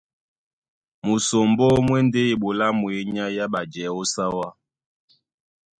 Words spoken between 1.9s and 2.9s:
e ndé eɓoló á